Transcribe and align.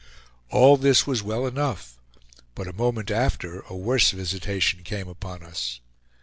All 0.49 0.77
this 0.77 1.05
was 1.05 1.21
well 1.21 1.45
enough, 1.45 1.99
but 2.55 2.67
a 2.67 2.73
moment 2.73 3.11
after 3.11 3.59
a 3.69 3.75
worse 3.75 4.09
visitation 4.09 4.81
came 4.83 5.07
upon 5.07 5.43
us. 5.43 5.79